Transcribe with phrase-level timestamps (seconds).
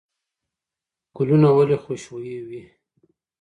[1.15, 2.61] ګلونه ولې خوشبویه وي؟